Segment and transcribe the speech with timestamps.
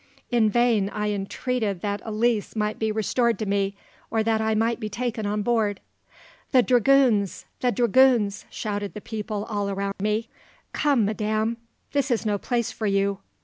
[0.31, 3.75] In vain I entreated that Elise might be restored to me,
[4.09, 5.79] or that I might be taken on board.
[6.51, 7.45] "`The dragoons!
[7.59, 10.27] the dragoons!' shouted the people all around me.
[10.73, 11.57] "`Come, madame,
[11.91, 13.19] this is no place for you!'